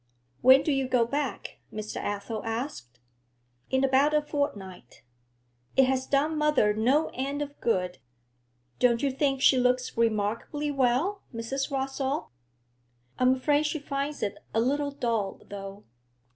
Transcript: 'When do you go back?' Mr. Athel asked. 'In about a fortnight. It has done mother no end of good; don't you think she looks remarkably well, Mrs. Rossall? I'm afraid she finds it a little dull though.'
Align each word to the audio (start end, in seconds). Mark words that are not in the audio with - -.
'When 0.41 0.63
do 0.63 0.71
you 0.71 0.87
go 0.87 1.05
back?' 1.05 1.59
Mr. 1.71 1.97
Athel 1.97 2.41
asked. 2.43 2.99
'In 3.69 3.83
about 3.83 4.15
a 4.15 4.21
fortnight. 4.23 5.03
It 5.77 5.85
has 5.85 6.07
done 6.07 6.39
mother 6.39 6.73
no 6.73 7.11
end 7.13 7.43
of 7.43 7.61
good; 7.61 7.99
don't 8.79 9.03
you 9.03 9.11
think 9.11 9.43
she 9.43 9.57
looks 9.59 9.95
remarkably 9.95 10.71
well, 10.71 11.21
Mrs. 11.31 11.69
Rossall? 11.69 12.31
I'm 13.19 13.35
afraid 13.35 13.67
she 13.67 13.77
finds 13.77 14.23
it 14.23 14.39
a 14.55 14.59
little 14.59 14.89
dull 14.89 15.39
though.' 15.47 15.83